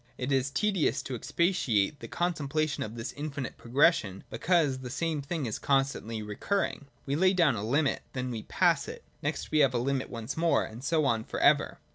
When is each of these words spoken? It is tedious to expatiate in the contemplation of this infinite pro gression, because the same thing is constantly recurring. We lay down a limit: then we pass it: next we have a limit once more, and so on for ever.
It 0.17 0.31
is 0.31 0.49
tedious 0.49 1.03
to 1.03 1.13
expatiate 1.13 1.89
in 1.91 1.97
the 1.99 2.07
contemplation 2.07 2.81
of 2.81 2.95
this 2.95 3.13
infinite 3.13 3.55
pro 3.55 3.69
gression, 3.69 4.23
because 4.31 4.79
the 4.79 4.89
same 4.89 5.21
thing 5.21 5.45
is 5.45 5.59
constantly 5.59 6.23
recurring. 6.23 6.87
We 7.05 7.15
lay 7.15 7.33
down 7.33 7.55
a 7.55 7.63
limit: 7.63 8.01
then 8.13 8.31
we 8.31 8.41
pass 8.41 8.87
it: 8.87 9.03
next 9.21 9.51
we 9.51 9.59
have 9.59 9.75
a 9.75 9.77
limit 9.77 10.09
once 10.09 10.35
more, 10.35 10.65
and 10.65 10.83
so 10.83 11.05
on 11.05 11.23
for 11.23 11.39
ever. 11.39 11.77